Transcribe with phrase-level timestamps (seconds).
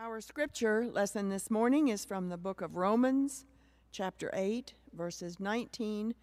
[0.00, 3.44] Our scripture lesson this morning is from the book of Romans,
[3.90, 6.14] chapter 8, verses 19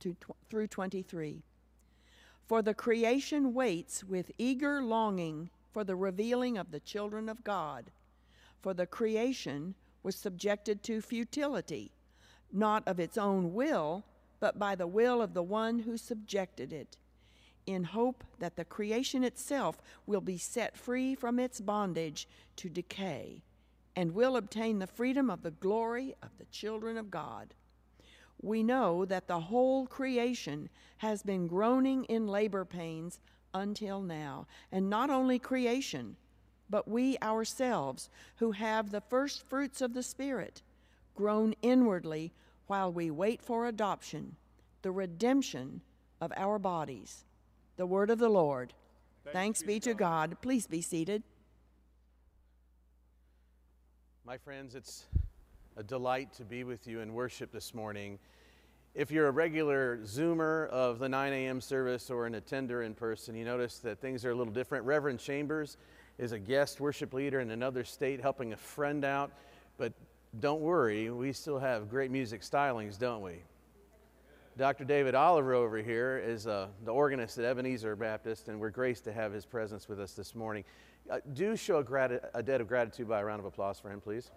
[0.00, 0.16] to
[0.48, 1.42] through 23.
[2.46, 7.90] For the creation waits with eager longing for the revealing of the children of God.
[8.62, 11.92] For the creation was subjected to futility,
[12.50, 14.06] not of its own will,
[14.40, 16.96] but by the will of the one who subjected it,
[17.68, 22.26] in hope that the creation itself will be set free from its bondage
[22.56, 23.42] to decay
[23.94, 27.52] and will obtain the freedom of the glory of the children of God.
[28.40, 33.20] We know that the whole creation has been groaning in labor pains
[33.52, 36.16] until now, and not only creation,
[36.70, 40.62] but we ourselves, who have the first fruits of the Spirit,
[41.14, 42.32] groan inwardly
[42.66, 44.36] while we wait for adoption,
[44.82, 45.82] the redemption
[46.20, 47.24] of our bodies.
[47.78, 48.74] The word of the Lord.
[49.22, 50.30] Thanks, Thanks be to God.
[50.30, 50.42] God.
[50.42, 51.22] Please be seated.
[54.24, 55.06] My friends, it's
[55.76, 58.18] a delight to be with you in worship this morning.
[58.96, 61.60] If you're a regular Zoomer of the 9 a.m.
[61.60, 64.84] service or an attender in person, you notice that things are a little different.
[64.84, 65.76] Reverend Chambers
[66.18, 69.30] is a guest worship leader in another state helping a friend out,
[69.76, 69.92] but
[70.40, 73.36] don't worry, we still have great music stylings, don't we?
[74.58, 74.82] Dr.
[74.82, 79.12] David Oliver over here is uh, the organist at Ebenezer Baptist, and we're graced to
[79.12, 80.64] have his presence with us this morning.
[81.08, 84.00] Uh, do show a, a debt of gratitude by a round of applause for him,
[84.00, 84.32] please.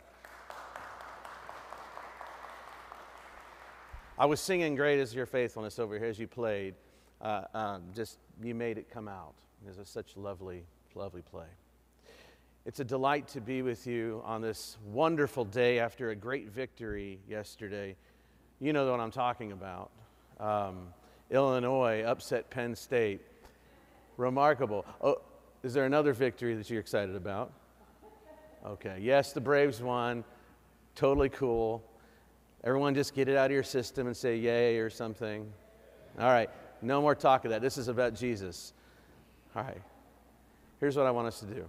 [4.15, 6.75] I was singing Great is Your Faithfulness over here as you played.
[7.19, 9.33] Uh, um, just, you made it come out.
[9.67, 11.47] It was such lovely, lovely play.
[12.67, 17.17] It's a delight to be with you on this wonderful day after a great victory
[17.27, 17.95] yesterday.
[18.59, 19.89] You know what I'm talking about.
[20.41, 20.87] Um,
[21.29, 23.21] Illinois upset Penn State.
[24.17, 24.85] Remarkable.
[24.99, 25.21] Oh,
[25.63, 27.53] is there another victory that you're excited about?
[28.65, 28.97] Okay.
[28.99, 30.23] Yes, the Braves won.
[30.95, 31.83] Totally cool.
[32.63, 35.51] Everyone just get it out of your system and say yay or something.
[36.19, 36.49] All right.
[36.81, 37.61] No more talk of that.
[37.61, 38.73] This is about Jesus.
[39.55, 39.81] All right.
[40.79, 41.65] Here's what I want us to do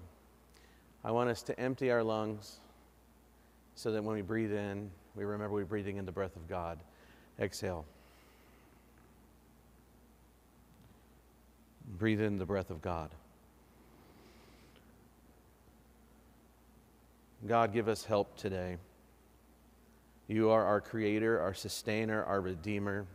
[1.05, 2.59] I want us to empty our lungs
[3.75, 6.79] so that when we breathe in, we remember we're breathing in the breath of God.
[7.39, 7.85] Exhale.
[11.99, 13.11] Breathe in the breath of God.
[17.47, 18.77] God, give us help today.
[20.29, 23.07] You are our creator, our sustainer, our redeemer.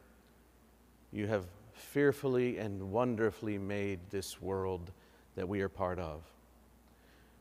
[1.12, 4.92] You have fearfully and wonderfully made this world
[5.36, 6.22] that we are part of.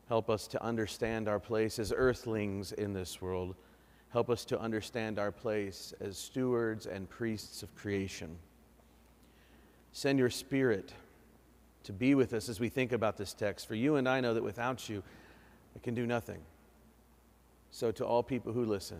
[0.07, 3.55] Help us to understand our place as earthlings in this world.
[4.09, 8.37] Help us to understand our place as stewards and priests of creation.
[9.91, 10.93] Send your spirit
[11.87, 13.65] to be with us as we think about this text.
[13.65, 15.01] For you and I know that without you,
[15.73, 16.41] I can do nothing.
[17.71, 18.99] So, to all people who listen,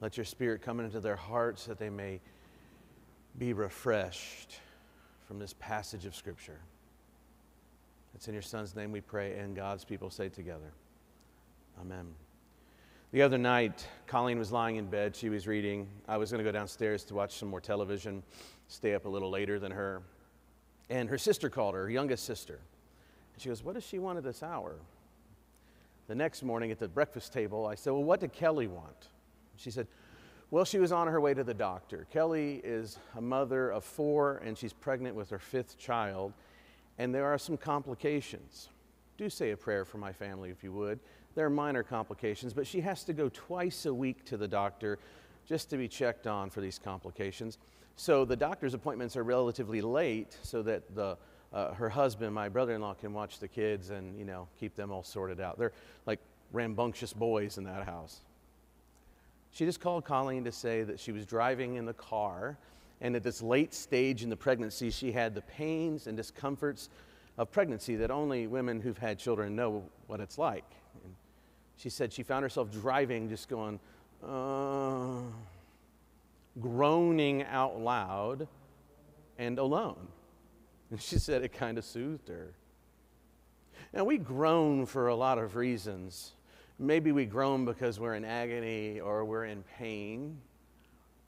[0.00, 2.20] let your spirit come into their hearts that they may
[3.38, 4.60] be refreshed
[5.28, 6.58] from this passage of Scripture.
[8.14, 10.72] It's in your Son's name we pray, and God's people say together,
[11.82, 12.06] Amen.
[13.12, 15.14] The other night, Colleen was lying in bed.
[15.14, 15.86] She was reading.
[16.08, 18.22] I was going to go downstairs to watch some more television,
[18.68, 20.00] stay up a little later than her.
[20.90, 22.58] And her sister called her, her youngest sister.
[23.32, 24.74] And she goes, What does she want at this hour?
[26.08, 29.08] The next morning at the breakfast table, I said, Well, what did Kelly want?
[29.56, 29.86] She said,
[30.50, 32.06] Well, she was on her way to the doctor.
[32.12, 36.32] Kelly is a mother of four, and she's pregnant with her fifth child,
[36.98, 38.68] and there are some complications.
[39.16, 40.98] Do say a prayer for my family if you would.
[41.36, 44.98] There are minor complications, but she has to go twice a week to the doctor
[45.46, 47.58] just to be checked on for these complications.
[48.00, 51.18] So the doctor's appointments are relatively late so that the,
[51.52, 55.02] uh, her husband, my brother-in-law, can watch the kids and, you know, keep them all
[55.02, 55.58] sorted out.
[55.58, 55.74] They're
[56.06, 56.18] like
[56.50, 58.20] rambunctious boys in that house.
[59.52, 62.56] She just called Colleen to say that she was driving in the car
[63.02, 66.88] and at this late stage in the pregnancy, she had the pains and discomforts
[67.36, 70.64] of pregnancy that only women who've had children know what it's like.
[71.04, 71.14] And
[71.76, 73.78] she said she found herself driving, just going,
[74.26, 75.20] uh,
[76.60, 78.46] groaning out loud
[79.38, 80.08] and alone.
[80.90, 82.54] And she said it kind of soothed her.
[83.92, 86.32] Now, we groan for a lot of reasons.
[86.78, 90.38] Maybe we groan because we're in agony or we're in pain.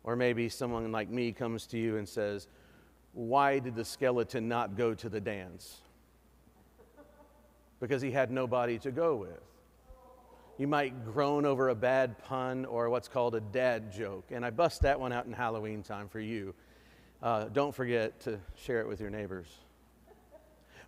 [0.05, 2.49] Or maybe someone like me comes to you and says,
[3.13, 5.79] Why did the skeleton not go to the dance?
[7.81, 9.52] Because he had nobody to go with.
[10.59, 14.27] You might groan over a bad pun or what's called a dad joke.
[14.31, 16.55] And I bust that one out in Halloween time for you.
[17.23, 19.49] Uh, don't forget to share it with your neighbors.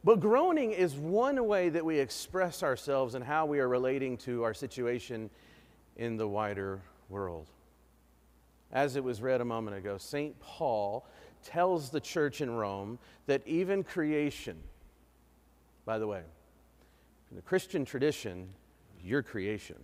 [0.04, 4.42] But groaning is one way that we express ourselves and how we are relating to
[4.42, 5.30] our situation
[5.96, 7.46] in the wider world.
[8.70, 10.38] As it was read a moment ago, St.
[10.40, 11.06] Paul
[11.42, 14.58] tells the church in Rome that even creation,
[15.86, 16.22] by the way,
[17.30, 18.48] in the Christian tradition,
[19.04, 19.76] your creation.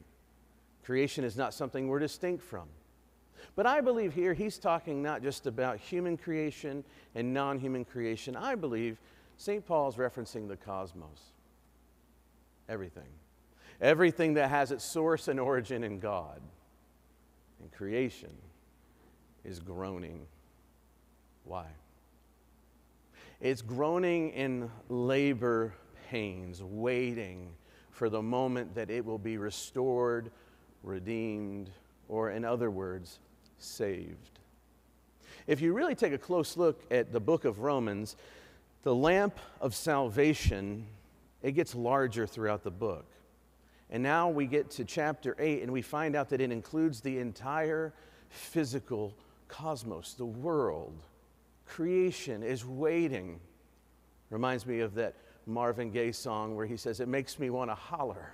[0.84, 2.68] Creation is not something we're distinct from.
[3.54, 6.84] But I believe here he's talking not just about human creation
[7.14, 8.36] and non human creation.
[8.36, 8.98] I believe
[9.36, 9.64] St.
[9.64, 11.32] Paul's referencing the cosmos.
[12.68, 13.08] Everything.
[13.80, 16.40] Everything that has its source and origin in God.
[17.60, 18.32] And creation
[19.44, 20.26] is groaning.
[21.44, 21.66] Why?
[23.40, 25.72] It's groaning in labor
[26.10, 27.48] pains, waiting
[27.90, 30.30] for the moment that it will be restored,
[30.82, 31.70] redeemed,
[32.08, 33.18] or in other words,
[33.58, 34.38] saved.
[35.46, 38.16] If you really take a close look at the book of Romans,
[38.82, 40.86] the lamp of salvation,
[41.42, 43.06] it gets larger throughout the book.
[43.90, 47.18] And now we get to chapter 8 and we find out that it includes the
[47.18, 47.92] entire
[48.28, 49.14] physical
[49.48, 51.02] cosmos, the world.
[51.66, 53.40] Creation is waiting.
[54.30, 55.16] Reminds me of that
[55.46, 58.32] Marvin Gaye song where he says, It makes me want to holler.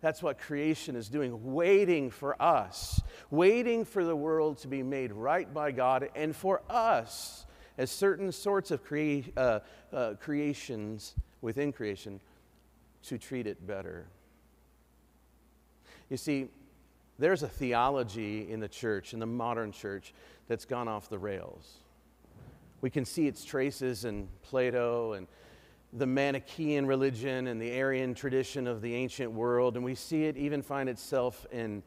[0.00, 3.00] That's what creation is doing, waiting for us,
[3.30, 7.46] waiting for the world to be made right by God, and for us,
[7.78, 9.60] as certain sorts of crea- uh,
[9.92, 12.20] uh, creations within creation,
[13.04, 14.06] to treat it better.
[16.10, 16.48] You see,
[17.18, 20.12] there's a theology in the church, in the modern church,
[20.48, 21.78] that's gone off the rails.
[22.80, 25.26] We can see its traces in Plato and
[25.92, 30.36] the Manichaean religion and the Arian tradition of the ancient world, and we see it
[30.36, 31.82] even find itself in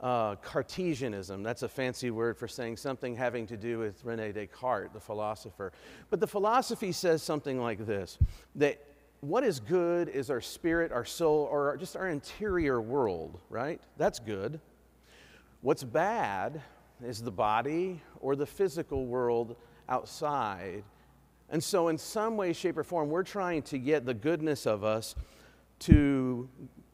[0.00, 1.42] uh, Cartesianism.
[1.42, 5.72] That's a fancy word for saying something having to do with Rene Descartes, the philosopher.
[6.10, 8.18] But the philosophy says something like this
[8.56, 8.78] that
[9.20, 13.80] what is good is our spirit, our soul, or just our interior world, right?
[13.96, 14.60] That's good.
[15.62, 16.60] What's bad
[17.02, 19.56] is the body or the physical world
[19.88, 20.84] outside
[21.48, 24.82] and so, in some way, shape, or form, we're trying to get the goodness of
[24.82, 25.14] us
[25.80, 26.48] to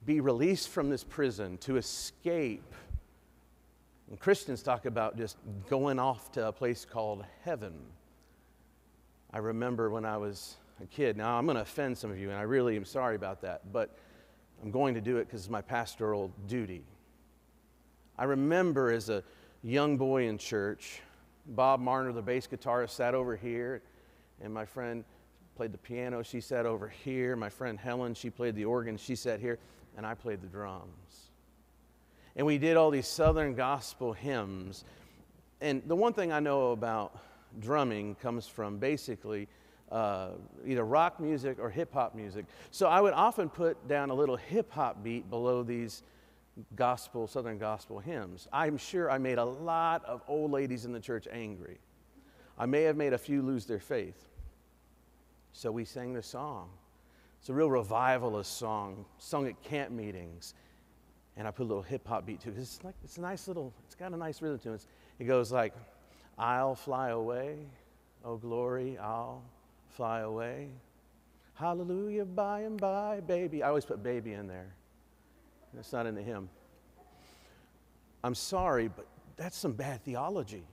[0.04, 2.75] be released from this prison, to escape.
[4.10, 5.38] And Christians talk about just
[5.70, 7.72] going off to a place called heaven.
[9.32, 11.16] I remember when I was a kid.
[11.16, 13.72] Now, I'm going to offend some of you, and I really am sorry about that,
[13.72, 13.96] but
[14.62, 16.84] I'm going to do it because it's my pastoral duty.
[18.19, 19.22] I remember as a
[19.62, 21.00] young boy in church,
[21.46, 23.81] Bob Marner, the bass guitarist, sat over here
[24.43, 25.05] and my friend
[25.56, 26.23] played the piano.
[26.23, 27.37] She sat over here.
[27.37, 28.97] My friend Helen, she played the organ.
[28.97, 29.59] She sat here,
[29.97, 31.31] and I played the drums.
[32.37, 34.85] And we did all these Southern gospel hymns.
[35.61, 37.19] And the one thing I know about
[37.61, 39.49] drumming comes from basically
[39.91, 40.31] uh,
[40.67, 42.47] either rock music or hip hop music.
[42.71, 46.03] So I would often put down a little hip hop beat below these
[46.75, 48.49] gospel, Southern gospel hymns.
[48.53, 51.79] I'm sure I made a lot of old ladies in the church angry.
[52.59, 54.31] I may have made a few lose their faith.
[55.52, 56.69] So we sang the song.
[57.40, 60.54] It's a real revivalist song, sung at camp meetings.
[61.37, 62.58] And I put a little hip hop beat to it.
[62.58, 64.87] It's like it's a nice little, it's got a nice rhythm to it.
[65.19, 65.75] It goes like,
[66.38, 67.58] I'll fly away,
[68.25, 69.43] oh glory, I'll
[69.88, 70.69] fly away.
[71.54, 73.62] Hallelujah, by and by, baby.
[73.62, 74.75] I always put baby in there.
[75.75, 76.49] That's not in the hymn.
[78.25, 79.06] I'm sorry, but
[79.37, 80.64] that's some bad theology.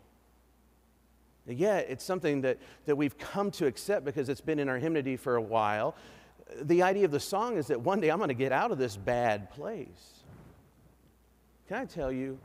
[1.49, 5.17] Yet, it's something that, that we've come to accept because it's been in our hymnody
[5.17, 5.95] for a while.
[6.61, 8.77] The idea of the song is that one day I'm going to get out of
[8.77, 10.23] this bad place.
[11.67, 12.39] Can I tell you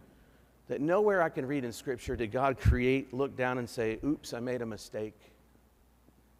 [0.68, 4.32] that nowhere I can read in Scripture did God create, look down, and say, Oops,
[4.32, 5.18] I made a mistake?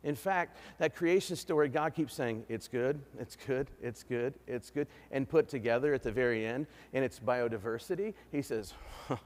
[0.02, 4.71] In fact, that creation story, God keeps saying, It's good, it's good, it's good, it's
[4.71, 8.12] good, and put together at the very end, and it's biodiversity.
[8.30, 8.75] He says,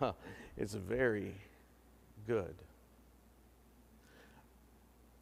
[0.57, 1.35] It's very
[2.27, 2.55] good.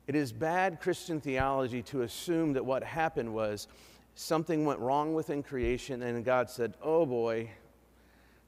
[0.06, 3.66] It is bad Christian theology to assume that what happened was
[4.14, 7.50] something went wrong within creation and God said, Oh boy,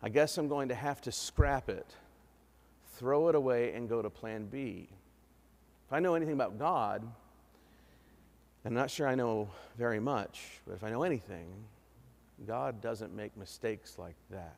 [0.02, 1.86] I guess I'm going to have to scrap it,
[2.96, 4.88] throw it away, and go to plan B.
[5.86, 7.02] If I know anything about God,
[8.64, 11.48] I'm not sure I know very much, but if I know anything,
[12.46, 14.56] God doesn't make mistakes like that.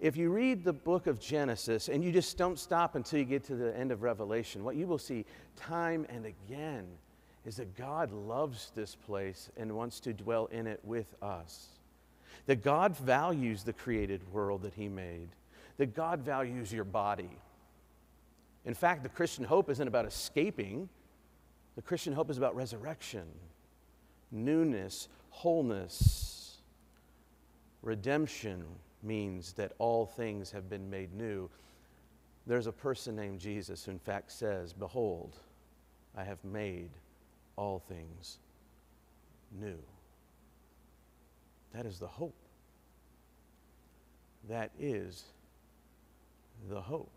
[0.00, 3.44] If you read the book of Genesis and you just don't stop until you get
[3.44, 5.24] to the end of Revelation, what you will see
[5.56, 6.86] time and again
[7.44, 11.68] is that God loves this place and wants to dwell in it with us.
[12.46, 15.28] That God values the created world that He made.
[15.78, 17.30] That God values your body.
[18.64, 20.88] In fact, the Christian hope isn't about escaping
[21.76, 23.24] The Christian hope is about resurrection,
[24.30, 26.58] newness, wholeness.
[27.82, 28.64] Redemption
[29.02, 31.48] means that all things have been made new.
[32.46, 35.36] There's a person named Jesus who, in fact, says, Behold,
[36.16, 36.90] I have made
[37.56, 38.38] all things
[39.58, 39.78] new.
[41.72, 42.34] That is the hope.
[44.48, 45.24] That is
[46.68, 47.12] the hope.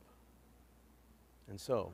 [1.49, 1.91] And so,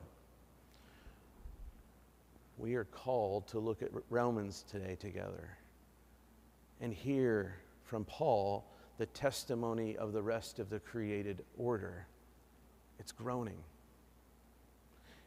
[2.58, 5.48] we are called to look at Romans today together
[6.80, 7.54] and hear
[7.84, 8.64] from Paul
[9.00, 12.06] the testimony of the rest of the created order.
[12.98, 13.56] It's groaning.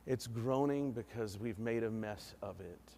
[0.05, 2.91] It's groaning because we've made a mess of it.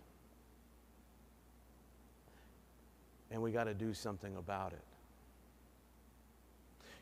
[3.32, 4.84] And we got to do something about it.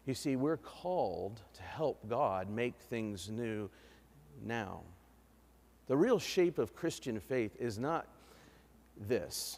[0.05, 3.71] You see, we're called to help God make things new
[4.45, 4.81] now.
[5.87, 8.05] The real shape of Christian faith is not
[9.07, 9.57] this.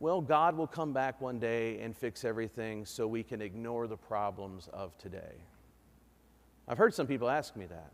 [0.00, 3.96] Well, God will come back one day and fix everything so we can ignore the
[3.96, 5.34] problems of today.
[6.68, 7.90] I've heard some people ask me that.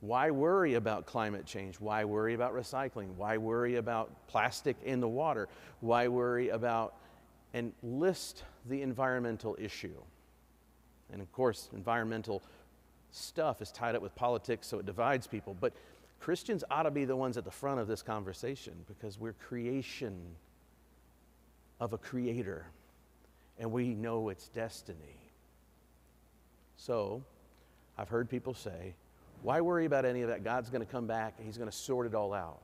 [0.00, 1.80] Why worry about climate change?
[1.80, 3.16] Why worry about recycling?
[3.16, 5.48] Why worry about plastic in the water?
[5.80, 6.94] Why worry about,
[7.52, 9.96] and list the environmental issue.
[11.12, 12.42] And of course, environmental
[13.10, 15.56] stuff is tied up with politics, so it divides people.
[15.58, 15.72] But
[16.20, 20.20] Christians ought to be the ones at the front of this conversation because we're creation
[21.80, 22.66] of a creator
[23.58, 24.98] and we know its destiny.
[26.76, 27.22] So,
[27.96, 28.94] I've heard people say,
[29.42, 30.42] why worry about any of that?
[30.42, 32.60] God's going to come back and He's going to sort it all out.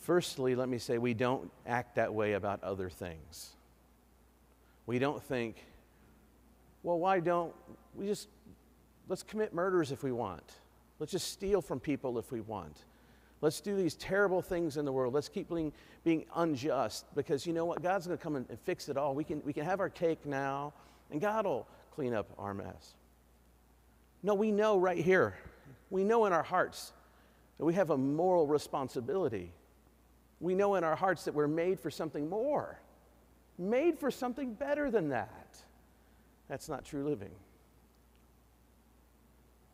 [0.00, 3.50] Firstly, let me say we don't act that way about other things.
[4.86, 5.62] We don't think,
[6.82, 7.52] well, why don't
[7.94, 8.28] we just,
[9.08, 10.50] let's commit murders if we want.
[10.98, 12.84] Let's just steal from people if we want.
[13.40, 15.14] Let's do these terrible things in the world.
[15.14, 15.72] Let's keep being,
[16.04, 17.82] being unjust because you know what?
[17.82, 19.14] God's going to come and fix it all.
[19.14, 20.72] We can, we can have our cake now,
[21.10, 22.94] and God will clean up our mess.
[24.22, 25.36] No, we know right here,
[25.90, 26.92] we know in our hearts
[27.58, 29.52] that we have a moral responsibility.
[30.40, 32.80] We know in our hearts that we're made for something more,
[33.56, 35.62] made for something better than that.
[36.48, 37.30] That's not true living.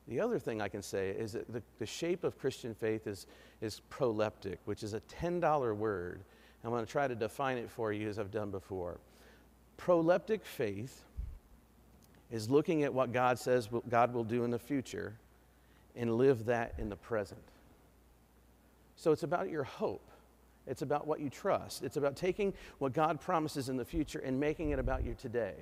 [0.08, 3.26] The other thing I can say is that the, the shape of Christian faith is,
[3.60, 6.20] is proleptic, which is a $10 word.
[6.62, 8.98] I'm going to try to define it for you as I've done before.
[9.78, 11.02] Proleptic faith
[12.30, 15.14] is looking at what God says God will do in the future
[15.96, 17.42] and live that in the present.
[18.96, 20.06] So it's about your hope.
[20.66, 21.82] It's about what you trust.
[21.82, 25.54] It's about taking what God promises in the future and making it about you today.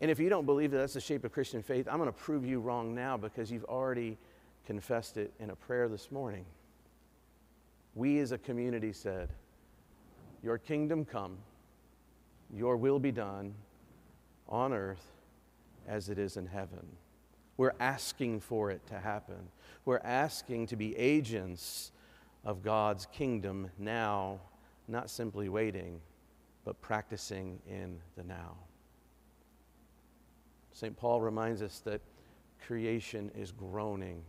[0.00, 2.12] And if you don't believe that that's the shape of Christian faith, I'm going to
[2.12, 4.16] prove you wrong now because you've already
[4.64, 6.44] confessed it in a prayer this morning.
[7.94, 9.30] We as a community said,
[10.42, 11.38] Your kingdom come,
[12.54, 13.54] your will be done
[14.48, 15.04] on earth
[15.88, 16.86] as it is in heaven.
[17.56, 19.48] We're asking for it to happen.
[19.84, 21.90] We're asking to be agents
[22.44, 24.38] of God's kingdom now,
[24.86, 26.00] not simply waiting,
[26.64, 28.54] but practicing in the now.
[30.78, 30.96] St.
[30.96, 32.00] Paul reminds us that
[32.64, 34.22] creation is groaning,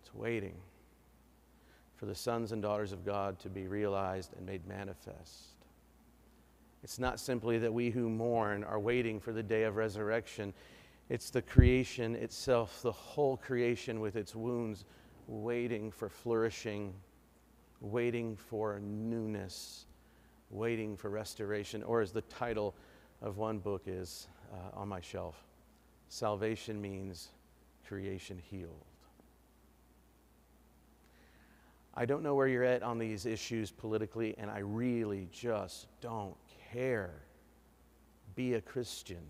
[0.00, 0.54] it's waiting
[1.96, 5.56] for the sons and daughters of God to be realized and made manifest.
[6.84, 10.54] It's not simply that we who mourn are waiting for the day of resurrection.
[11.08, 14.84] It's the creation itself, the whole creation with its wounds,
[15.26, 16.94] waiting for flourishing,
[17.80, 19.86] waiting for newness,
[20.50, 22.76] waiting for restoration, or as the title
[23.22, 25.36] of one book is uh, on my shelf
[26.08, 27.28] Salvation Means
[27.86, 28.84] Creation Healed.
[31.94, 36.36] I don't know where you're at on these issues politically, and I really just don't
[36.72, 37.14] care.
[38.34, 39.22] Be a Christian.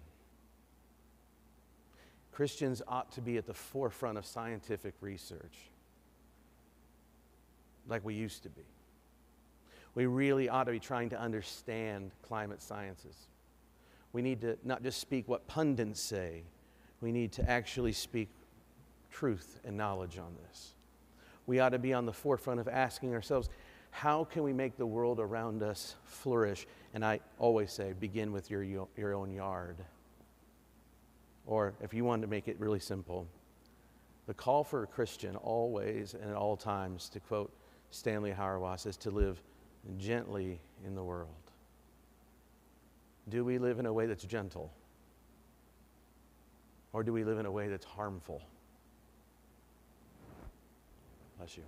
[2.32, 5.70] Christians ought to be at the forefront of scientific research,
[7.88, 8.62] like we used to be.
[9.94, 13.28] We really ought to be trying to understand climate sciences.
[14.12, 16.42] We need to not just speak what pundits say,
[17.00, 18.28] we need to actually speak
[19.10, 20.74] truth and knowledge on this.
[21.46, 23.48] We ought to be on the forefront of asking ourselves,
[23.90, 26.66] how can we make the world around us flourish?
[26.94, 29.76] And I always say, begin with your, your own yard.
[31.46, 33.26] Or if you want to make it really simple,
[34.26, 37.52] the call for a Christian always and at all times, to quote
[37.90, 39.42] Stanley Hauerwas, is to live
[39.98, 41.41] gently in the world.
[43.28, 44.72] Do we live in a way that's gentle?
[46.92, 48.42] Or do we live in a way that's harmful?
[51.38, 51.64] Bless you.